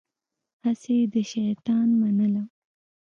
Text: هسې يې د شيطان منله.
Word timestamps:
هسې 0.63 0.91
يې 0.99 1.05
د 1.13 1.15
شيطان 1.31 1.87
منله. 2.01 2.43